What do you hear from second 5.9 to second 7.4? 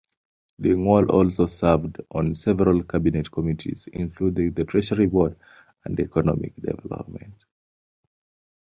Economic Development.